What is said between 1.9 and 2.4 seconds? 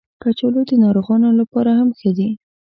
ښه دي